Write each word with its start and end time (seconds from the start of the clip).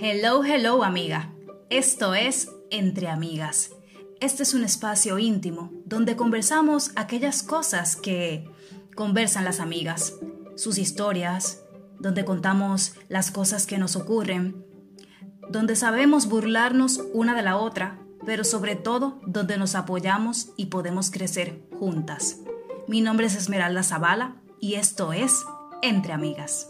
Hello, 0.00 0.44
hello 0.44 0.84
amiga. 0.84 1.32
Esto 1.70 2.14
es 2.14 2.52
Entre 2.70 3.08
Amigas. 3.08 3.72
Este 4.20 4.44
es 4.44 4.54
un 4.54 4.62
espacio 4.62 5.18
íntimo 5.18 5.72
donde 5.86 6.14
conversamos 6.14 6.92
aquellas 6.94 7.42
cosas 7.42 7.96
que 7.96 8.48
conversan 8.94 9.44
las 9.44 9.58
amigas, 9.58 10.14
sus 10.54 10.78
historias, 10.78 11.64
donde 11.98 12.24
contamos 12.24 12.94
las 13.08 13.32
cosas 13.32 13.66
que 13.66 13.78
nos 13.78 13.96
ocurren, 13.96 14.64
donde 15.50 15.74
sabemos 15.74 16.28
burlarnos 16.28 17.02
una 17.12 17.34
de 17.34 17.42
la 17.42 17.56
otra, 17.56 17.98
pero 18.24 18.44
sobre 18.44 18.76
todo 18.76 19.18
donde 19.26 19.58
nos 19.58 19.74
apoyamos 19.74 20.50
y 20.56 20.66
podemos 20.66 21.10
crecer 21.10 21.60
juntas. 21.76 22.38
Mi 22.86 23.00
nombre 23.00 23.26
es 23.26 23.34
Esmeralda 23.34 23.82
Zavala 23.82 24.36
y 24.60 24.74
esto 24.74 25.12
es 25.12 25.44
Entre 25.82 26.12
Amigas. 26.12 26.68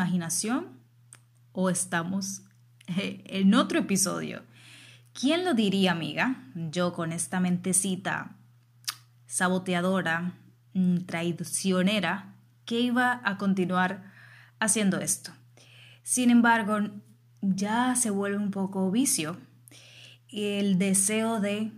Imaginación 0.00 0.80
o 1.52 1.68
estamos 1.70 2.42
en 2.86 3.54
otro 3.54 3.80
episodio? 3.80 4.42
¿Quién 5.12 5.44
lo 5.44 5.54
diría, 5.54 5.92
amiga? 5.92 6.44
Yo 6.54 6.92
con 6.92 7.12
esta 7.12 7.40
mentecita 7.40 8.36
saboteadora, 9.26 10.34
mm, 10.72 10.98
traicionera, 11.00 12.34
que 12.64 12.80
iba 12.80 13.20
a 13.24 13.36
continuar 13.36 14.10
haciendo 14.60 14.98
esto. 14.98 15.32
Sin 16.02 16.30
embargo, 16.30 16.78
ya 17.42 17.94
se 17.96 18.10
vuelve 18.10 18.38
un 18.38 18.50
poco 18.50 18.90
vicio 18.90 19.36
el 20.28 20.78
deseo 20.78 21.40
de 21.40 21.72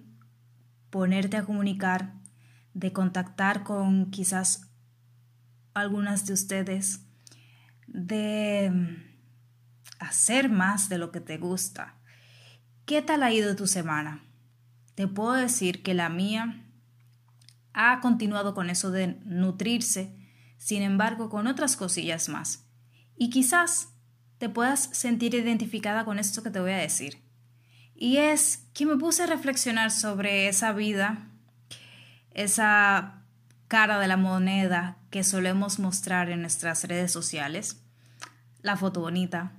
ponerte 0.90 1.36
a 1.36 1.44
comunicar, 1.44 2.14
de 2.74 2.92
contactar 2.92 3.64
con 3.64 4.10
quizás 4.10 4.68
algunas 5.74 6.26
de 6.26 6.34
ustedes 6.34 7.00
de 7.92 8.72
hacer 9.98 10.48
más 10.48 10.88
de 10.88 10.98
lo 10.98 11.12
que 11.12 11.20
te 11.20 11.38
gusta. 11.38 11.94
¿Qué 12.86 13.02
tal 13.02 13.22
ha 13.22 13.32
ido 13.32 13.54
tu 13.54 13.66
semana? 13.66 14.24
Te 14.94 15.06
puedo 15.06 15.32
decir 15.32 15.82
que 15.82 15.94
la 15.94 16.08
mía 16.08 16.66
ha 17.72 18.00
continuado 18.00 18.54
con 18.54 18.70
eso 18.70 18.90
de 18.90 19.18
nutrirse, 19.24 20.16
sin 20.58 20.82
embargo, 20.82 21.28
con 21.28 21.46
otras 21.46 21.76
cosillas 21.76 22.28
más. 22.28 22.66
Y 23.16 23.30
quizás 23.30 23.90
te 24.38 24.48
puedas 24.48 24.90
sentir 24.92 25.34
identificada 25.34 26.04
con 26.04 26.18
esto 26.18 26.42
que 26.42 26.50
te 26.50 26.60
voy 26.60 26.72
a 26.72 26.76
decir. 26.76 27.22
Y 27.94 28.16
es 28.16 28.68
que 28.74 28.86
me 28.86 28.96
puse 28.96 29.22
a 29.22 29.26
reflexionar 29.26 29.90
sobre 29.90 30.48
esa 30.48 30.72
vida, 30.72 31.28
esa 32.32 33.22
cara 33.68 33.98
de 34.00 34.08
la 34.08 34.16
moneda 34.16 34.98
que 35.10 35.24
solemos 35.24 35.78
mostrar 35.78 36.28
en 36.30 36.40
nuestras 36.40 36.84
redes 36.84 37.12
sociales, 37.12 37.81
la 38.62 38.76
foto 38.76 39.00
bonita, 39.00 39.52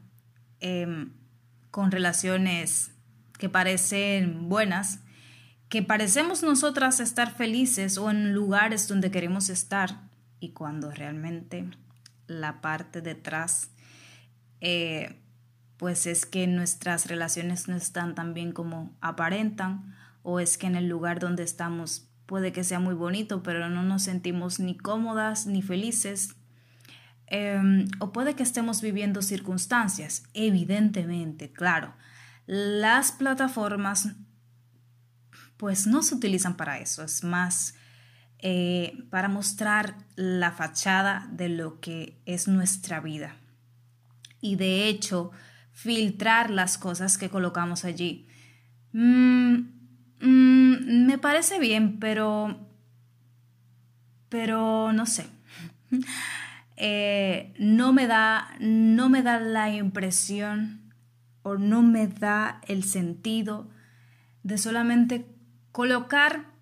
em, 0.59 1.13
con 1.71 1.91
relaciones 1.91 2.91
que 3.37 3.49
parecen 3.49 4.49
buenas, 4.49 4.99
que 5.69 5.81
parecemos 5.81 6.43
nosotras 6.43 6.99
estar 6.99 7.35
felices 7.35 7.97
o 7.97 8.09
en 8.09 8.33
lugares 8.33 8.87
donde 8.87 9.11
queremos 9.11 9.49
estar 9.49 10.09
y 10.39 10.53
cuando 10.53 10.91
realmente 10.91 11.69
la 12.27 12.61
parte 12.61 13.01
detrás 13.01 13.71
eh, 14.61 15.19
pues 15.77 16.05
es 16.05 16.25
que 16.25 16.47
nuestras 16.47 17.07
relaciones 17.07 17.67
no 17.67 17.75
están 17.75 18.15
tan 18.15 18.33
bien 18.33 18.53
como 18.53 18.95
aparentan 19.01 19.93
o 20.21 20.39
es 20.39 20.57
que 20.57 20.67
en 20.67 20.75
el 20.75 20.88
lugar 20.88 21.19
donde 21.19 21.43
estamos 21.43 22.07
puede 22.25 22.53
que 22.53 22.63
sea 22.63 22.79
muy 22.79 22.93
bonito, 22.95 23.43
pero 23.43 23.69
no 23.69 23.83
nos 23.83 24.03
sentimos 24.03 24.59
ni 24.59 24.77
cómodas 24.77 25.45
ni 25.45 25.61
felices. 25.61 26.35
Em, 27.28 27.88
o 28.00 28.11
puede 28.11 28.35
que 28.35 28.44
estemos 28.44 28.81
viviendo 28.81 29.22
circunstancias, 29.22 30.23
evidentemente, 30.34 31.51
claro. 31.51 31.94
Las 32.45 33.11
plataformas 33.11 34.09
pues 35.57 35.88
no 35.88 36.03
se 36.03 36.16
utilizan 36.16 36.57
para 36.57 36.79
eso, 36.79 37.03
es 37.03 37.23
más 37.23 37.75
eh, 38.39 39.06
para 39.09 39.29
mostrar 39.29 39.95
la 40.16 40.51
fachada 40.51 41.29
de 41.31 41.47
lo 41.47 41.79
que 41.79 42.22
es 42.25 42.47
nuestra 42.47 43.00
vida. 43.00 43.38
Y 44.41 44.57
de 44.57 44.90
hecho, 44.90 45.31
filtrar 45.72 46.50
las 46.50 46.78
cosas 46.78 47.17
que 47.17 47.29
colocamos 47.29 47.85
allí. 47.85 48.28
Mm, 48.91 49.84
Mm, 50.23 51.05
me 51.05 51.17
parece 51.17 51.59
bien, 51.59 52.00
pero... 52.00 52.57
Pero 54.29 54.94
no 54.94 55.05
sé. 55.05 55.28
Eh, 56.78 57.53
no 57.59 57.94
me 57.94 58.07
da. 58.07 58.56
No 58.59 59.09
me 59.09 59.22
da 59.22 59.39
la 59.39 59.69
impresión 59.69 60.94
o 61.44 61.56
no 61.56 61.81
me 61.81 62.07
da 62.07 62.61
el 62.67 62.84
sentido 62.84 63.69
de 64.44 64.57
solamente 64.57 65.25
colocar 65.72 66.53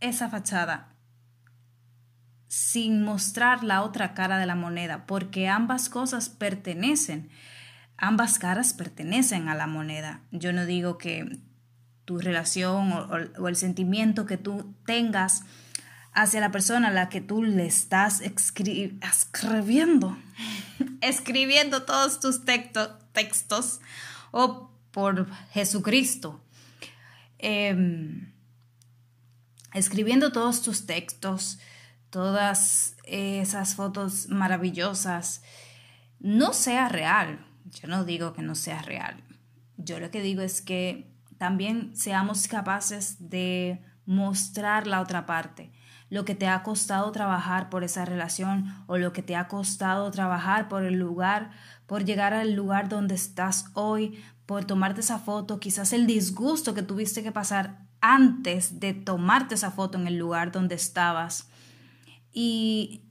esa 0.00 0.28
fachada 0.28 0.96
sin 2.48 3.02
mostrar 3.02 3.64
la 3.64 3.82
otra 3.82 4.14
cara 4.14 4.38
de 4.38 4.46
la 4.46 4.54
moneda, 4.54 5.06
porque 5.06 5.48
ambas 5.48 5.88
cosas 5.88 6.28
pertenecen, 6.28 7.28
ambas 7.96 8.38
caras 8.38 8.72
pertenecen 8.72 9.48
a 9.48 9.54
la 9.54 9.66
moneda. 9.66 10.20
Yo 10.30 10.52
no 10.52 10.64
digo 10.64 10.96
que 10.96 11.40
tu 12.04 12.18
relación 12.18 12.92
o, 12.92 13.48
el 13.48 13.56
sentimiento 13.56 14.26
que 14.26 14.38
tú 14.38 14.74
tengas 14.86 15.42
hacia 16.16 16.40
la 16.40 16.50
persona 16.50 16.88
a 16.88 16.92
la 16.92 17.08
que 17.10 17.20
tú 17.20 17.44
le 17.44 17.66
estás 17.66 18.20
escribiendo, 18.22 20.16
escribiendo 21.02 21.82
todos 21.84 22.18
tus 22.20 22.44
textos 22.44 23.80
o 24.32 24.70
por 24.90 25.30
Jesucristo, 25.50 26.42
em, 27.38 28.32
escribiendo 29.74 30.32
todos 30.32 30.62
tus 30.62 30.86
textos, 30.86 31.58
todas 32.08 32.96
esas 33.04 33.74
fotos 33.74 34.28
maravillosas, 34.30 35.42
no 36.18 36.54
sea 36.54 36.88
real. 36.88 37.46
Yo 37.78 37.88
no 37.88 38.06
digo 38.06 38.32
que 38.32 38.40
no 38.40 38.54
sea 38.54 38.80
real. 38.80 39.22
Yo 39.76 40.00
lo 40.00 40.10
que 40.10 40.22
digo 40.22 40.40
es 40.40 40.62
que 40.62 41.12
también 41.36 41.94
seamos 41.94 42.48
capaces 42.48 43.16
de 43.28 43.84
mostrar 44.06 44.86
la 44.86 45.02
otra 45.02 45.26
parte, 45.26 45.72
lo 46.08 46.24
que 46.24 46.34
te 46.34 46.46
ha 46.46 46.62
costado 46.62 47.10
trabajar 47.12 47.68
por 47.68 47.84
esa 47.84 48.04
relación 48.04 48.72
o 48.86 48.98
lo 48.98 49.12
que 49.12 49.22
te 49.22 49.36
ha 49.36 49.48
costado 49.48 50.10
trabajar 50.10 50.68
por 50.68 50.84
el 50.84 50.94
lugar, 50.94 51.50
por 51.86 52.04
llegar 52.04 52.32
al 52.32 52.54
lugar 52.54 52.88
donde 52.88 53.14
estás 53.14 53.66
hoy, 53.74 54.22
por 54.46 54.64
tomarte 54.64 55.00
esa 55.00 55.18
foto, 55.18 55.58
quizás 55.58 55.92
el 55.92 56.06
disgusto 56.06 56.74
que 56.74 56.82
tuviste 56.82 57.22
que 57.22 57.32
pasar 57.32 57.86
antes 58.00 58.78
de 58.78 58.94
tomarte 58.94 59.56
esa 59.56 59.72
foto 59.72 59.98
en 59.98 60.06
el 60.06 60.16
lugar 60.16 60.52
donde 60.52 60.76
estabas 60.76 61.48
y 62.32 63.02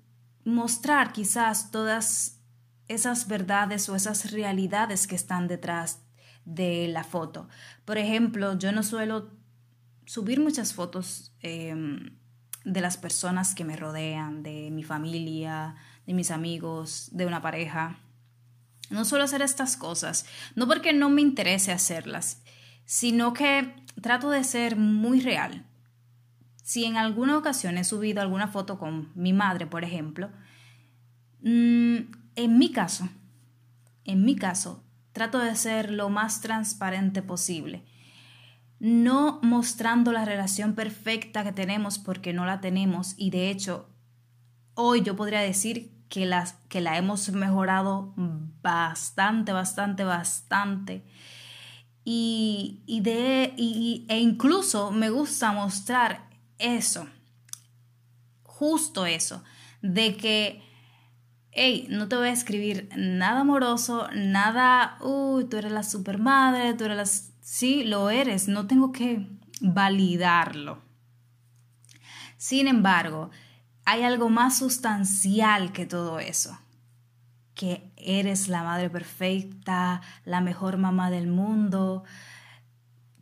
mostrar 0.46 1.12
quizás 1.12 1.72
todas 1.72 2.40
esas 2.88 3.28
verdades 3.28 3.90
o 3.90 3.96
esas 3.96 4.32
realidades 4.32 5.08
que 5.08 5.16
están 5.16 5.48
detrás 5.48 6.02
de 6.46 6.88
la 6.88 7.04
foto. 7.04 7.50
Por 7.84 7.98
ejemplo, 7.98 8.58
yo 8.58 8.72
no 8.72 8.84
suelo 8.84 9.32
subir 10.06 10.40
muchas 10.40 10.74
fotos 10.74 11.34
em, 11.42 12.18
de 12.66 12.81
las 12.81 12.98
personas 12.98 13.56
que 13.56 13.64
me 13.64 13.78
rodean, 13.78 14.44
de 14.44 14.70
mi 14.72 14.84
familia, 14.84 15.76
de 16.06 16.14
mis 16.14 16.31
amigos, 16.31 17.09
de 17.12 17.26
una 17.26 17.42
pareja. 17.42 18.00
No 18.90 19.06
suelo 19.06 19.24
hacer 19.24 19.42
estas 19.42 19.78
cosas, 19.78 20.26
no 20.56 20.68
porque 20.68 20.92
no 20.92 21.09
me 21.09 21.22
interese 21.22 21.72
hacerlas, 21.72 22.42
sino 22.86 23.34
que 23.34 23.73
trato 24.02 24.29
de 24.29 24.44
ser 24.44 24.76
muy 24.76 25.22
real. 25.22 25.66
Si 26.64 26.85
en 26.85 26.97
alguna 26.97 27.38
ocasión 27.38 27.78
he 27.78 27.84
subido 27.84 28.22
alguna 28.22 28.47
foto 28.47 28.79
con 28.79 29.12
mi 29.16 29.34
madre, 29.34 29.67
por 29.67 29.84
ejemplo, 29.84 30.32
mm, 31.41 31.97
en 32.35 32.58
mi 32.58 32.72
caso, 32.72 33.08
en 34.03 34.26
mi 34.26 34.35
caso, 34.35 34.84
trato 35.14 35.40
de 35.40 35.56
ser 35.56 35.91
lo 35.91 36.09
más 36.09 36.41
transparente 36.41 37.22
posible. 37.22 37.85
No 38.80 39.40
mostrando 39.42 40.12
la 40.12 40.26
relación 40.26 40.76
perfecta 40.76 41.44
que 41.44 41.54
tenemos 41.54 41.98
porque 41.98 42.34
no 42.34 42.46
la 42.46 42.62
tenemos 42.62 43.14
y 43.18 43.30
de 43.30 43.50
hecho 43.50 43.90
hoy 44.74 45.02
yo 45.02 45.16
podría 45.16 45.40
decir 45.40 45.92
que, 46.10 46.26
las, 46.26 46.54
que 46.70 46.82
la 46.82 46.98
hemos 46.98 47.30
mejorado 47.32 48.14
bastante, 48.62 49.52
bastante, 49.52 50.04
bastante. 50.04 51.04
Y, 52.04 52.84
de, 53.02 53.56
e 53.56 54.20
incluso 54.20 54.92
me 54.92 55.10
gusta 55.10 55.52
mostrar 55.52 56.30
eso, 56.60 57.08
justo 58.44 59.08
eso, 59.08 59.44
de 59.82 60.16
que 60.16 60.62
hey, 61.56 61.88
no 61.90 62.08
te 62.08 62.18
voy 62.18 62.28
a 62.28 62.32
escribir 62.32 62.90
nada 62.96 63.40
amoroso, 63.40 64.08
nada, 64.14 64.98
uy, 65.02 65.46
tú 65.46 65.58
eres 65.58 65.72
la 65.72 65.84
supermadre, 65.84 66.74
tú 66.76 66.84
eres 66.84 66.98
la... 66.98 67.34
Sí, 67.47 67.84
lo 67.84 68.09
eres, 68.09 68.47
no 68.47 68.66
tengo 68.66 68.92
que 68.92 69.30
validarlo. 69.62 70.82
Sin 72.38 72.68
embargo, 72.68 73.30
hay 73.86 74.02
algo 74.02 74.30
más 74.30 74.58
sustancial 74.58 75.72
que 75.72 75.86
todo 75.86 76.18
eso, 76.18 76.58
que 77.53 77.92
eres 77.97 78.47
la 78.47 78.64
madre 78.64 78.90
perfecta, 78.90 80.02
la 80.24 80.42
mejor 80.42 80.78
mamá 80.78 81.12
del 81.12 81.28
mundo. 81.28 82.03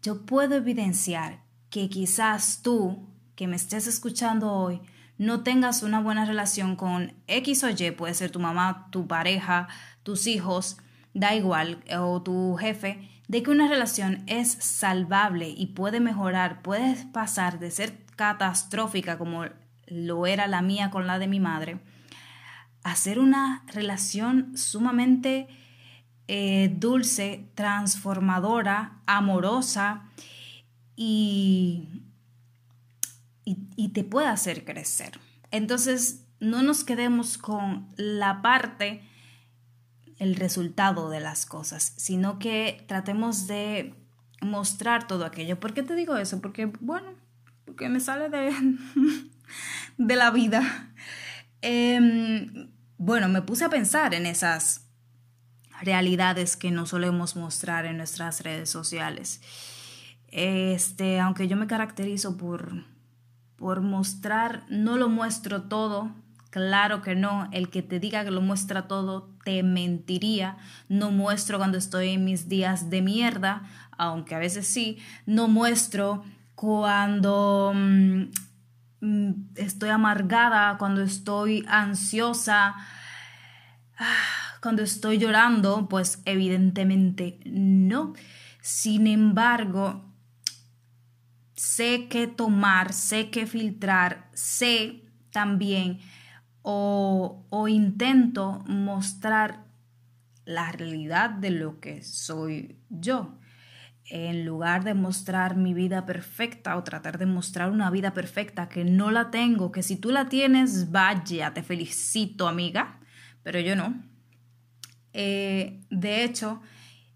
Yo 0.01 0.25
puedo 0.25 0.55
evidenciar 0.55 1.43
que 1.69 1.89
quizás 1.89 2.61
tú, 2.63 3.09
que 3.35 3.47
me 3.47 3.57
estés 3.57 3.87
escuchando 3.87 4.53
hoy, 4.53 4.79
no 5.17 5.43
tengas 5.43 5.83
una 5.83 5.99
buena 5.99 6.23
relación 6.23 6.77
con 6.77 7.11
X 7.27 7.65
o 7.65 7.69
Y, 7.69 7.91
puede 7.91 8.13
ser 8.13 8.31
tu 8.31 8.39
mamá, 8.39 8.87
tu 8.89 9.05
pareja, 9.05 9.67
tus 10.03 10.27
hijos, 10.27 10.77
da 11.13 11.35
igual, 11.35 11.83
o 11.99 12.23
tu 12.23 12.55
jefe, 12.55 13.09
de 13.27 13.43
que 13.43 13.51
una 13.51 13.67
relación 13.67 14.23
es 14.27 14.51
salvable 14.51 15.49
y 15.49 15.67
puede 15.67 15.99
mejorar, 15.99 16.61
puede 16.61 16.95
pasar 17.11 17.59
de 17.59 17.71
ser 17.71 17.97
catastrófica 18.15 19.17
como 19.17 19.45
lo 19.87 20.25
era 20.25 20.47
la 20.47 20.61
mía 20.61 20.91
con 20.91 21.07
la 21.07 21.19
de 21.19 21.27
mi 21.27 21.39
madre, 21.39 21.79
a 22.83 22.95
ser 22.95 23.19
una 23.19 23.63
relación 23.67 24.57
sumamente 24.57 25.47
eh, 26.27 26.73
dulce, 26.77 27.49
transformadora, 27.55 28.99
amorosa 29.05 30.03
y 30.95 32.03
y, 33.45 33.89
te 33.89 34.03
puede 34.03 34.27
hacer 34.27 34.65
crecer. 34.65 35.19
Entonces, 35.51 36.25
no 36.39 36.63
nos 36.63 36.83
quedemos 36.83 37.37
con 37.37 37.87
la 37.95 38.41
parte, 38.41 39.03
el 40.23 40.35
resultado 40.35 41.09
de 41.09 41.19
las 41.19 41.45
cosas, 41.45 41.93
sino 41.97 42.39
que 42.39 42.83
tratemos 42.87 43.47
de 43.47 43.93
mostrar 44.41 45.07
todo 45.07 45.25
aquello. 45.25 45.59
¿Por 45.59 45.73
qué 45.73 45.83
te 45.83 45.95
digo 45.95 46.17
eso? 46.17 46.41
Porque, 46.41 46.71
bueno, 46.79 47.13
porque 47.65 47.89
me 47.89 47.99
sale 47.99 48.29
de, 48.29 48.51
de 49.97 50.15
la 50.15 50.31
vida. 50.31 50.93
Em, 51.61 52.71
bueno, 52.97 53.29
me 53.29 53.41
puse 53.41 53.65
a 53.65 53.69
pensar 53.69 54.13
en 54.13 54.25
esas 54.25 54.87
realidades 55.81 56.57
que 56.57 56.71
no 56.71 56.85
solemos 56.85 57.35
mostrar 57.35 57.85
en 57.85 57.97
nuestras 57.97 58.41
redes 58.41 58.69
sociales. 58.69 59.41
Este, 60.29 61.19
aunque 61.19 61.47
yo 61.47 61.57
me 61.57 61.67
caracterizo 61.67 62.37
por 62.37 62.83
por 63.63 63.79
mostrar, 63.79 64.65
no 64.67 64.97
lo 64.97 65.07
muestro 65.07 65.63
todo. 65.63 66.11
Claro 66.53 67.01
que 67.01 67.15
no, 67.15 67.49
el 67.51 67.71
que 67.71 67.81
te 67.81 67.99
diga 67.99 68.23
que 68.23 68.29
lo 68.29 68.39
muestra 68.39 68.87
todo 68.87 69.31
te 69.43 69.63
mentiría. 69.63 70.57
No 70.87 71.09
muestro 71.09 71.57
cuando 71.57 71.79
estoy 71.79 72.09
en 72.09 72.25
mis 72.25 72.47
días 72.47 72.91
de 72.91 73.01
mierda, 73.01 73.63
aunque 73.97 74.35
a 74.35 74.37
veces 74.37 74.67
sí. 74.67 74.99
No 75.25 75.47
muestro 75.47 76.23
cuando 76.53 77.71
mm, 77.73 78.25
estoy 79.55 79.89
amargada, 79.89 80.77
cuando 80.77 81.01
estoy 81.01 81.65
ansiosa, 81.67 82.75
cuando 84.61 84.83
estoy 84.83 85.17
llorando, 85.17 85.89
pues 85.89 86.21
evidentemente 86.25 87.39
no. 87.45 88.13
Sin 88.61 89.07
embargo, 89.07 90.05
sé 91.55 92.05
qué 92.11 92.27
tomar, 92.27 92.93
sé 92.93 93.31
qué 93.31 93.47
filtrar, 93.47 94.29
sé 94.35 95.01
también 95.31 95.99
o, 96.63 97.67
intento 97.67 98.63
mostrar 98.67 99.65
la 100.45 100.71
realidad 100.71 101.29
de 101.29 101.51
lo 101.51 101.79
que 101.79 102.01
soy 102.01 102.77
yo 102.89 103.37
en 104.05 104.45
lugar 104.45 104.83
de 104.83 104.93
mostrar 104.93 105.55
mi 105.55 105.73
vida 105.73 106.05
perfecta 106.05 106.75
o 106.75 106.83
tratar 106.83 107.17
de 107.17 107.25
mostrar 107.25 107.69
una 107.69 107.89
vida 107.89 108.13
perfecta 108.13 108.67
que 108.67 108.83
no 108.83 109.11
la 109.11 109.31
tengo, 109.31 109.71
que 109.71 109.81
si 109.81 109.95
tú 109.95 110.11
la 110.11 110.27
tienes, 110.27 110.91
vaya, 110.91 111.53
te 111.53 111.63
felicito 111.63 112.47
amiga, 112.47 112.99
pero 113.43 113.59
yo 113.61 113.75
no. 113.77 114.03
Eh, 115.13 115.81
de 115.89 116.23
hecho, 116.23 116.61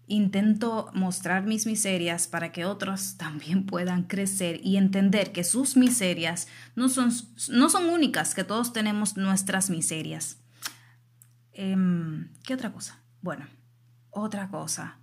Intento 0.08 0.90
mostrar 0.94 1.44
mis 1.44 1.66
miserias 1.66 2.26
para 2.26 2.50
que 2.50 2.64
otros 2.64 3.16
también 3.18 3.66
puedan 3.66 4.04
crecer 4.04 4.60
y 4.64 4.76
entender 4.76 5.32
que 5.32 5.44
sus 5.44 5.76
miserias 5.76 6.48
no 6.74 6.88
son, 6.88 7.12
no 7.50 7.70
son 7.70 7.88
únicas, 7.88 8.34
que 8.34 8.42
todos 8.42 8.72
tenemos 8.72 9.16
nuestras 9.16 9.70
miserias. 9.70 10.38
Em, 11.52 12.30
¿Qué 12.44 12.54
otra 12.54 12.72
cosa? 12.72 13.00
Bueno, 13.22 13.46
otra 14.10 14.48
cosa, 14.48 14.98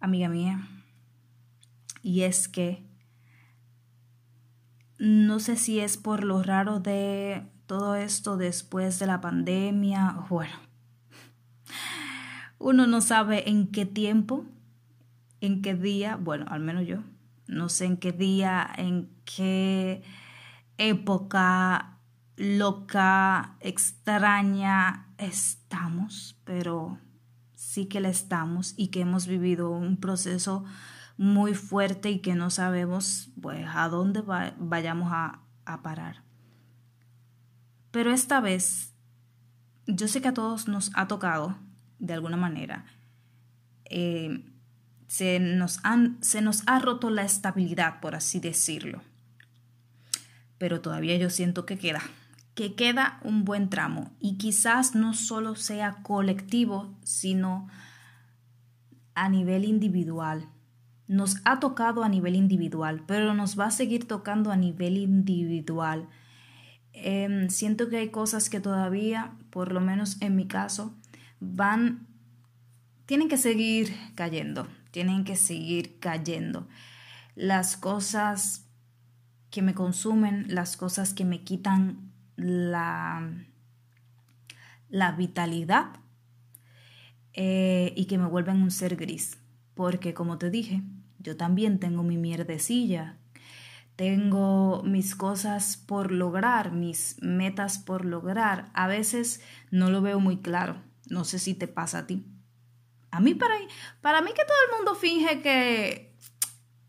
amiga 0.00 0.28
mía, 0.28 0.68
y 2.02 2.22
es 2.22 2.48
que 2.48 2.86
no 4.98 5.40
sé 5.40 5.56
si 5.56 5.80
es 5.80 5.96
por 5.96 6.22
lo 6.22 6.42
raro 6.42 6.78
de 6.78 7.42
todo 7.66 7.96
esto 7.96 8.36
después 8.36 8.98
de 8.98 9.06
la 9.06 9.20
pandemia, 9.20 10.24
bueno, 10.28 10.54
uno 12.64 12.86
no 12.86 13.02
sabe 13.02 13.50
en 13.50 13.66
qué 13.66 13.84
tiempo, 13.84 14.46
en 15.42 15.60
qué 15.60 15.74
día, 15.74 16.16
bueno, 16.16 16.46
al 16.48 16.60
menos 16.60 16.86
yo, 16.86 17.00
no 17.46 17.68
sé 17.68 17.84
en 17.84 17.98
qué 17.98 18.10
día, 18.10 18.66
en 18.78 19.10
qué 19.26 20.02
época 20.78 21.98
loca, 22.36 23.58
extraña 23.60 25.08
estamos, 25.18 26.40
pero 26.44 26.98
sí 27.54 27.84
que 27.84 28.00
la 28.00 28.08
estamos 28.08 28.72
y 28.78 28.88
que 28.88 29.02
hemos 29.02 29.26
vivido 29.26 29.68
un 29.68 29.98
proceso 29.98 30.64
muy 31.18 31.52
fuerte 31.52 32.10
y 32.10 32.20
que 32.20 32.34
no 32.34 32.48
sabemos 32.48 33.28
pues 33.42 33.66
a 33.74 33.90
dónde 33.90 34.22
vayamos 34.56 35.12
a, 35.12 35.42
a 35.66 35.82
parar. 35.82 36.22
Pero 37.90 38.10
esta 38.10 38.40
vez, 38.40 38.94
yo 39.86 40.08
sé 40.08 40.22
que 40.22 40.28
a 40.28 40.34
todos 40.34 40.66
nos 40.66 40.90
ha 40.94 41.06
tocado 41.08 41.58
de 42.04 42.14
alguna 42.14 42.36
manera, 42.36 42.84
eh, 43.86 44.44
se, 45.06 45.38
nos 45.40 45.80
han, 45.84 46.22
se 46.22 46.42
nos 46.42 46.62
ha 46.66 46.78
roto 46.78 47.10
la 47.10 47.24
estabilidad, 47.24 48.00
por 48.00 48.14
así 48.14 48.40
decirlo. 48.40 49.02
Pero 50.58 50.80
todavía 50.80 51.16
yo 51.16 51.30
siento 51.30 51.66
que 51.66 51.78
queda, 51.78 52.02
que 52.54 52.74
queda 52.74 53.20
un 53.22 53.44
buen 53.44 53.70
tramo 53.70 54.12
y 54.20 54.36
quizás 54.36 54.94
no 54.94 55.14
solo 55.14 55.56
sea 55.56 56.02
colectivo, 56.02 56.94
sino 57.02 57.68
a 59.14 59.28
nivel 59.28 59.64
individual. 59.64 60.48
Nos 61.06 61.36
ha 61.44 61.60
tocado 61.60 62.02
a 62.02 62.08
nivel 62.08 62.34
individual, 62.34 63.02
pero 63.06 63.34
nos 63.34 63.58
va 63.58 63.66
a 63.66 63.70
seguir 63.70 64.06
tocando 64.06 64.50
a 64.50 64.56
nivel 64.56 64.96
individual. 64.96 66.08
Em, 66.92 67.50
siento 67.50 67.88
que 67.88 67.98
hay 67.98 68.10
cosas 68.10 68.48
que 68.48 68.60
todavía, 68.60 69.32
por 69.50 69.72
lo 69.72 69.80
menos 69.80 70.20
en 70.22 70.36
mi 70.36 70.46
caso, 70.46 70.94
van, 71.44 72.06
tienen 73.06 73.28
que 73.28 73.36
seguir 73.36 73.94
cayendo, 74.14 74.66
tienen 74.90 75.24
que 75.24 75.36
seguir 75.36 75.98
cayendo. 75.98 76.68
Las 77.34 77.76
cosas 77.76 78.66
que 79.50 79.62
me 79.62 79.74
consumen, 79.74 80.46
las 80.48 80.76
cosas 80.76 81.14
que 81.14 81.24
me 81.24 81.42
quitan 81.42 82.12
la, 82.36 83.30
la 84.88 85.12
vitalidad 85.12 86.00
eh, 87.32 87.92
y 87.96 88.06
que 88.06 88.18
me 88.18 88.26
vuelven 88.26 88.62
un 88.62 88.70
ser 88.70 88.96
gris. 88.96 89.38
Porque 89.74 90.14
como 90.14 90.38
te 90.38 90.50
dije, 90.50 90.82
yo 91.18 91.36
también 91.36 91.80
tengo 91.80 92.02
mi 92.02 92.16
mierdecilla, 92.16 93.16
tengo 93.96 94.82
mis 94.84 95.14
cosas 95.14 95.76
por 95.76 96.12
lograr, 96.12 96.72
mis 96.72 97.16
metas 97.20 97.78
por 97.78 98.04
lograr. 98.04 98.70
A 98.74 98.86
veces 98.86 99.40
no 99.70 99.90
lo 99.90 100.02
veo 100.02 100.20
muy 100.20 100.38
claro. 100.38 100.76
No 101.06 101.24
sé 101.24 101.38
si 101.38 101.54
te 101.54 101.68
pasa 101.68 101.98
a 101.98 102.06
ti. 102.06 102.24
A 103.10 103.20
mí, 103.20 103.34
para, 103.34 103.54
para 104.00 104.22
mí 104.22 104.30
que 104.34 104.44
todo 104.44 104.56
el 104.68 104.76
mundo 104.76 104.94
finge 104.96 105.40
que 105.40 106.16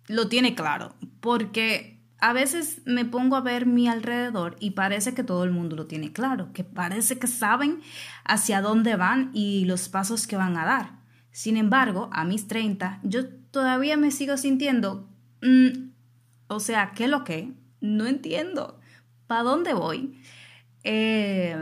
lo 0.07 0.27
tiene 0.27 0.55
claro, 0.55 0.95
porque 1.19 2.01
a 2.19 2.33
veces 2.33 2.81
me 2.85 3.05
pongo 3.05 3.35
a 3.35 3.41
ver 3.41 3.65
mi 3.65 3.87
alrededor 3.87 4.55
y 4.59 4.71
parece 4.71 5.13
que 5.13 5.23
todo 5.23 5.43
el 5.43 5.51
mundo 5.51 5.75
lo 5.75 5.85
tiene 5.85 6.13
claro, 6.13 6.51
que 6.53 6.63
parece 6.63 7.19
que 7.19 7.27
saben 7.27 7.81
hacia 8.23 8.61
dónde 8.61 8.95
van 8.95 9.29
y 9.33 9.65
los 9.65 9.89
pasos 9.89 10.25
que 10.25 10.37
van 10.37 10.57
a 10.57 10.65
dar. 10.65 10.99
Sin 11.31 11.57
embargo, 11.57 12.09
a 12.11 12.23
mis 12.23 12.47
30, 12.47 13.01
yo 13.03 13.27
todavía 13.51 13.97
me 13.97 14.09
sigo 14.11 14.37
sintiendo, 14.37 15.07
mm, 15.43 15.89
o 16.47 16.59
sea, 16.59 16.93
¿qué 16.93 17.07
lo 17.07 17.23
que? 17.23 17.51
No 17.81 18.07
entiendo. 18.07 18.79
¿Para 19.27 19.43
dónde 19.43 19.73
voy? 19.73 20.19
Eh, 20.83 21.55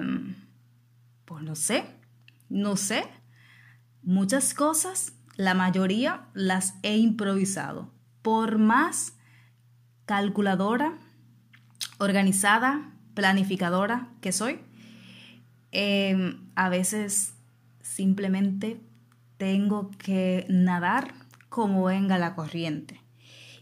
pues 1.26 1.44
no 1.44 1.56
sé 1.56 2.03
no 2.50 2.76
sé, 2.76 3.04
muchas 4.02 4.54
cosas, 4.54 5.14
la 5.36 5.54
mayoría 5.54 6.28
las 6.34 6.76
he 6.84 6.98
improvisado. 6.98 7.92
Por 8.22 8.58
más 8.58 9.14
calculadora, 10.06 10.98
organizada, 11.98 12.92
planificadora 13.14 14.10
que 14.22 14.32
soy, 14.32 14.60
em, 15.72 16.50
a 16.56 16.70
veces 16.70 17.34
simplemente 17.82 18.82
tengo 19.38 19.92
que 19.98 20.46
nadar 20.50 21.14
como 21.50 21.84
venga 21.86 22.18
la 22.18 22.36
corriente. 22.36 23.02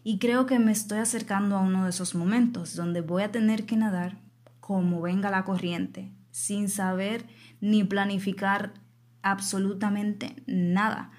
Y 0.03 0.17
creo 0.17 0.45
que 0.45 0.59
me 0.59 0.71
estoy 0.71 0.99
acercando 0.99 1.57
a 1.57 1.61
uno 1.61 1.83
de 1.83 1.91
esos 1.91 2.15
momentos 2.15 2.75
donde 2.75 3.01
voy 3.01 3.23
a 3.23 3.31
tener 3.31 3.65
que 3.65 3.75
nadar 3.75 4.17
como 4.59 5.01
venga 5.01 5.29
la 5.29 5.43
corriente, 5.43 6.11
sin 6.31 6.69
saber 6.69 7.25
ni 7.59 7.83
planificar 7.83 8.73
absolutamente 9.21 10.43
nada. 10.47 11.11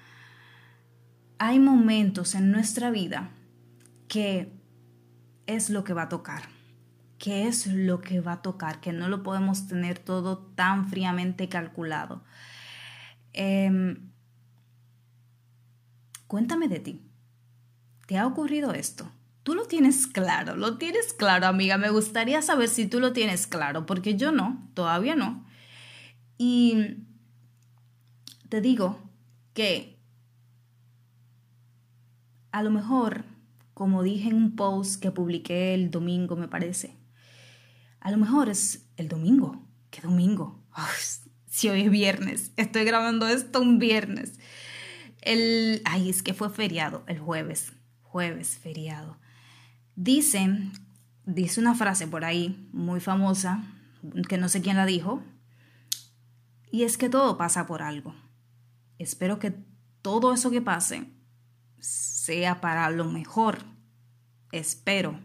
Hay 1.37 1.59
momentos 1.59 2.35
en 2.35 2.51
nuestra 2.51 2.91
vida 2.91 3.29
que 4.07 4.51
es 5.47 5.69
lo 5.69 5.83
que 5.83 5.93
va 5.93 6.03
a 6.03 6.09
tocar, 6.09 6.43
que 7.17 7.47
es 7.47 7.67
lo 7.67 8.01
que 8.01 8.21
va 8.21 8.33
a 8.33 8.41
tocar, 8.41 8.79
que 8.79 8.93
no 8.93 9.07
lo 9.07 9.23
podemos 9.23 9.67
tener 9.67 9.99
todo 9.99 10.37
tan 10.37 10.89
fríamente 10.89 11.49
calculado. 11.49 12.23
Em, 13.33 14.11
cuéntame 16.27 16.67
de 16.67 16.79
ti. 16.79 17.01
¿Te 18.07 18.17
ha 18.17 18.27
ocurrido 18.27 18.73
esto? 18.73 19.09
Tú 19.43 19.55
lo 19.55 19.65
tienes 19.65 20.07
claro, 20.07 20.55
lo 20.55 20.77
tienes 20.77 21.13
claro, 21.13 21.47
amiga. 21.47 21.77
Me 21.77 21.89
gustaría 21.89 22.41
saber 22.41 22.69
si 22.69 22.87
tú 22.87 22.99
lo 22.99 23.11
tienes 23.11 23.45
claro, 23.45 23.85
porque 23.85 24.15
yo 24.15 24.31
no, 24.31 24.69
todavía 24.73 25.15
no. 25.15 25.45
Y 26.37 26.97
te 28.49 28.61
digo 28.61 28.99
que 29.53 29.99
a 32.51 32.63
lo 32.63 32.71
mejor, 32.71 33.25
como 33.73 34.03
dije 34.03 34.29
en 34.29 34.35
un 34.35 34.55
post 34.55 35.01
que 35.01 35.11
publiqué 35.11 35.73
el 35.73 35.91
domingo, 35.91 36.35
me 36.35 36.47
parece, 36.47 36.95
a 37.99 38.11
lo 38.11 38.17
mejor 38.17 38.47
es 38.49 38.87
el 38.95 39.09
domingo. 39.09 39.65
¿Qué 39.89 40.01
domingo? 40.01 40.63
si 41.47 41.69
hoy 41.69 41.81
es 41.81 41.91
viernes, 41.91 42.51
estoy 42.55 42.83
grabando 42.83 43.27
esto 43.27 43.61
un 43.61 43.77
viernes. 43.77 44.39
El, 45.21 45.81
ay, 45.85 46.09
es 46.09 46.23
que 46.23 46.33
fue 46.33 46.49
feriado, 46.49 47.03
el 47.07 47.19
jueves, 47.19 47.73
jueves, 48.01 48.57
feriado. 48.57 49.17
Dice, 49.95 50.71
dice 51.25 51.61
una 51.61 51.75
frase 51.75 52.07
por 52.07 52.25
ahí 52.25 52.69
muy 52.73 52.99
famosa, 52.99 53.63
que 54.27 54.37
no 54.37 54.49
sé 54.49 54.61
quién 54.61 54.77
la 54.77 54.85
dijo, 54.85 55.21
y 56.71 56.83
es 56.83 56.97
que 56.97 57.09
todo 57.09 57.37
pasa 57.37 57.67
por 57.67 57.83
algo. 57.83 58.15
Espero 58.97 59.37
que 59.37 59.55
todo 60.01 60.33
eso 60.33 60.49
que 60.49 60.61
pase 60.61 61.07
sea 61.79 62.61
para 62.61 62.89
lo 62.89 63.05
mejor. 63.05 63.59
Espero. 64.51 65.19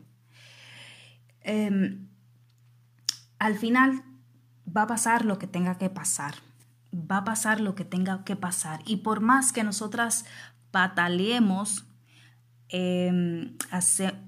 Em, 1.41 2.09
al 3.39 3.59
final 3.59 4.03
va 4.67 4.83
a 4.83 4.87
pasar 4.87 5.25
lo 5.25 5.39
que 5.39 5.47
tenga 5.47 5.79
que 5.79 5.89
pasar. 5.89 6.35
Va 6.93 7.19
a 7.19 7.25
pasar 7.25 7.61
lo 7.61 7.75
que 7.75 7.85
tenga 7.85 8.25
que 8.25 8.37
pasar. 8.37 8.81
Y 8.85 8.99
por 8.99 9.21
más 9.21 9.53
que 9.53 9.65
nosotras 9.65 10.27
pataleemos 10.71 11.88
Em, 12.71 13.57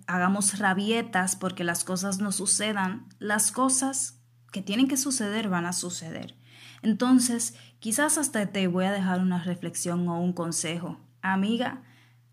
hagamos 0.06 0.58
rabietas 0.58 1.36
porque 1.36 1.64
las 1.64 1.84
cosas 1.84 2.20
no 2.20 2.32
sucedan, 2.32 3.06
las 3.18 3.52
cosas 3.52 4.18
que 4.50 4.62
tienen 4.62 4.88
que 4.88 4.96
suceder 4.96 5.48
van 5.48 5.66
a 5.66 5.72
suceder. 5.72 6.34
Entonces, 6.82 7.54
quizás 7.78 8.16
hasta 8.16 8.46
te 8.46 8.66
voy 8.66 8.86
a 8.86 8.92
dejar 8.92 9.20
una 9.20 9.42
reflexión 9.42 10.08
o 10.08 10.20
un 10.20 10.32
consejo. 10.32 10.98
Amiga, 11.20 11.82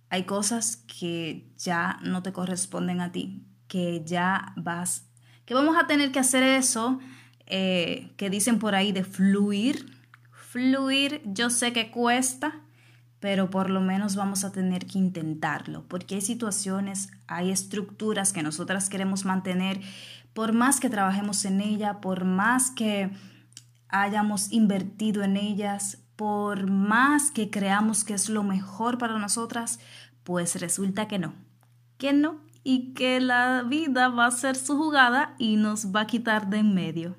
hay 0.09 0.23
cosas 0.23 0.77
que 0.77 1.51
ya 1.57 1.99
no 2.01 2.23
te 2.23 2.31
corresponden 2.31 3.01
a 3.01 3.11
ti, 3.11 3.45
que 3.67 4.03
ya 4.05 4.53
vas, 4.55 5.09
que 5.45 5.53
vamos 5.53 5.75
a 5.77 5.87
tener 5.87 6.11
que 6.11 6.19
hacer 6.19 6.43
eso, 6.43 6.99
eh, 7.45 8.13
que 8.15 8.29
dicen 8.29 8.59
por 8.59 8.75
ahí 8.75 8.91
de 8.91 9.03
fluir. 9.03 9.97
Fluir, 10.31 11.21
yo 11.25 11.49
sé 11.49 11.73
que 11.73 11.91
cuesta, 11.91 12.61
pero 13.19 13.49
por 13.49 13.69
lo 13.69 13.81
menos 13.81 14.15
vamos 14.15 14.43
a 14.43 14.51
tener 14.51 14.85
que 14.85 14.99
intentarlo, 14.99 15.83
porque 15.87 16.15
hay 16.15 16.21
situaciones, 16.21 17.09
hay 17.27 17.51
estructuras 17.51 18.33
que 18.33 18.43
nosotras 18.43 18.89
queremos 18.89 19.25
mantener, 19.25 19.81
por 20.33 20.53
más 20.53 20.79
que 20.79 20.89
trabajemos 20.89 21.43
en 21.45 21.61
ella, 21.61 21.99
por 21.99 22.25
más 22.25 22.69
que 22.71 23.11
hayamos 23.89 24.51
invertido 24.51 25.23
en 25.23 25.37
ellas, 25.37 25.99
por 26.15 26.69
más 26.69 27.31
que 27.31 27.49
creamos 27.49 28.03
que 28.03 28.13
es 28.13 28.29
lo 28.29 28.43
mejor 28.43 28.97
para 28.97 29.17
nosotras, 29.17 29.79
pues 30.23 30.59
resulta 30.59 31.07
que 31.07 31.19
no, 31.19 31.33
que 31.97 32.13
no, 32.13 32.41
y 32.63 32.93
que 32.93 33.21
la 33.21 33.63
vida 33.63 34.09
va 34.09 34.25
a 34.25 34.31
ser 34.31 34.57
su 34.57 34.77
jugada 34.77 35.35
y 35.37 35.55
nos 35.55 35.95
va 35.95 36.01
a 36.01 36.07
quitar 36.07 36.49
de 36.49 36.57
en 36.57 36.73
medio. 36.73 37.15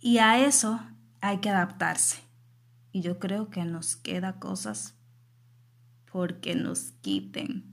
Y 0.00 0.18
a 0.18 0.38
eso 0.38 0.80
hay 1.20 1.38
que 1.38 1.50
adaptarse. 1.50 2.27
Y 2.98 3.00
yo 3.00 3.20
creo 3.20 3.48
que 3.48 3.64
nos 3.64 3.94
queda 3.94 4.40
cosas 4.40 4.96
porque 6.10 6.56
nos 6.56 6.94
quiten. 7.00 7.72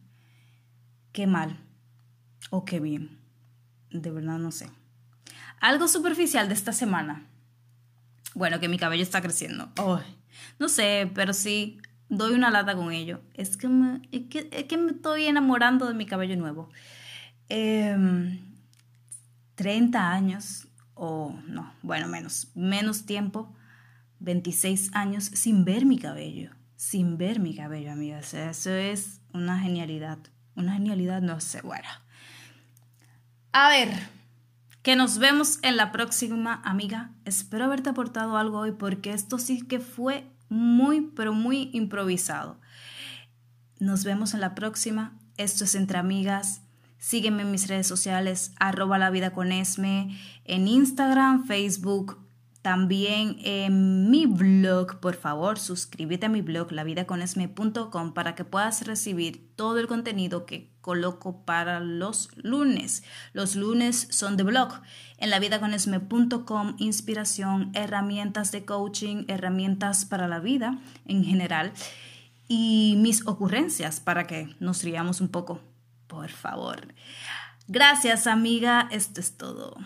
Qué 1.14 1.26
mal 1.26 1.58
o 2.52 2.64
qué 2.64 2.80
bien. 2.80 3.18
De 3.90 4.12
verdad 4.12 4.38
no 4.38 4.52
sé. 4.52 4.70
Algo 5.60 5.88
superficial 5.88 6.48
de 6.48 6.54
esta 6.54 6.74
semana. 6.74 7.26
Bueno, 8.36 8.60
que 8.60 8.70
mi 8.70 8.78
cabello 8.78 9.02
está 9.02 9.20
creciendo. 9.20 9.72
no 10.60 10.70
sé, 10.70 11.10
pero 11.16 11.34
sí, 11.34 11.80
doy 12.08 12.36
una 12.36 12.52
lata 12.52 12.76
con 12.76 12.92
ello. 12.92 13.20
Es 13.34 13.58
que 13.58 13.68
me, 13.68 14.08
es 14.12 14.28
que, 14.66 14.78
me 14.78 14.92
estoy 14.92 15.26
enamorando 15.26 15.88
de 15.88 15.96
mi 15.96 16.06
cabello 16.06 16.36
nuevo. 16.36 16.70
30 17.48 17.98
em, 19.58 19.96
años, 19.96 20.68
o 20.94 21.36
no, 21.48 21.74
bueno, 21.82 22.08
menos, 22.08 22.50
menos 22.54 23.08
tiempo 23.08 23.52
26 24.20 24.92
años 24.94 25.26
sin 25.26 25.66
ver 25.66 25.86
mi 25.86 25.98
cabello, 25.98 26.52
sin 26.76 27.18
ver 27.18 27.40
mi 27.40 27.56
cabello, 27.56 27.92
amigas. 27.92 28.34
Eso 28.34 28.72
es 28.72 29.22
una 29.34 29.60
genialidad, 29.60 30.20
una 30.56 30.74
genialidad, 30.74 31.22
no 31.22 31.40
sé, 31.40 31.62
bueno. 31.62 31.88
A 33.52 33.70
ver, 33.70 33.90
que 34.82 34.96
nos 34.96 35.18
vemos 35.18 35.60
en 35.64 35.78
la 35.78 35.92
próxima, 35.92 36.62
amiga. 36.64 37.12
Espero 37.26 37.66
haberte 37.66 37.90
aportado 37.90 38.38
algo 38.38 38.60
hoy 38.60 38.72
porque 38.72 39.14
esto 39.14 39.40
sí 39.40 39.66
que 39.66 39.80
fue 39.80 40.28
muy, 40.50 41.02
pero 41.16 41.34
muy 41.34 41.70
improvisado. 41.74 42.60
Nos 43.80 44.04
vemos 44.04 44.34
en 44.34 44.42
la 44.42 44.56
próxima. 44.56 45.18
Esto 45.38 45.64
es 45.64 45.76
Entre 45.76 45.98
Amigas. 45.98 46.62
Sígueme 46.98 47.44
en 47.44 47.52
mis 47.52 47.68
redes 47.68 47.88
sociales, 47.88 48.54
arroba 48.60 48.98
la 48.98 49.10
vida 49.10 49.32
con 49.32 49.52
Esme, 49.52 50.18
en 50.44 50.68
Instagram, 50.68 51.46
Facebook, 51.46 52.25
también 52.66 53.38
en 53.44 54.10
mi 54.10 54.26
blog, 54.26 55.00
por 55.00 55.14
favor, 55.14 55.60
suscríbete 55.60 56.26
a 56.26 56.30
mi 56.30 56.42
blog 56.42 56.72
lavidaconesme.com 56.72 58.16
para 58.16 58.34
que 58.34 58.44
puedas 58.44 58.88
recibir 58.88 59.52
todo 59.56 59.78
el 59.78 59.86
contenido 59.86 60.48
que 60.48 60.72
coloco 60.82 61.46
para 61.46 61.80
los 61.80 62.32
lunes. 62.38 63.04
Los 63.34 63.56
lunes 63.56 64.08
son 64.10 64.36
de 64.36 64.42
blog. 64.46 64.82
En 65.20 65.30
lavidaconesme.com, 65.30 66.76
inspiración, 66.80 67.70
herramientas 67.76 68.52
de 68.52 68.66
coaching, 68.66 69.26
herramientas 69.28 70.06
para 70.06 70.28
la 70.28 70.40
vida 70.40 70.80
en 71.06 71.24
general 71.24 71.72
y 72.48 72.96
mis 72.98 73.28
ocurrencias 73.28 74.00
para 74.00 74.26
que 74.26 74.56
nos 74.60 74.82
riamos 74.82 75.22
un 75.22 75.28
poco. 75.28 75.62
Por 76.08 76.30
favor. 76.30 76.96
Gracias, 77.68 78.26
amiga. 78.26 78.88
Esto 78.90 79.20
es 79.20 79.38
todo. 79.38 79.78